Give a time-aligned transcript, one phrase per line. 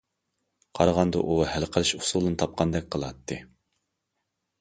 [0.77, 3.39] قارىغاندا ئۇ ھەل قىلىش ئۇسۇلىنى تاپقاندەك قىلاتتى.